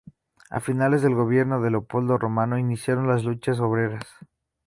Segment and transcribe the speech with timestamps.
[0.49, 4.01] A finales del gobierno de Leopoldo Romano, iniciaron las luchas obreras.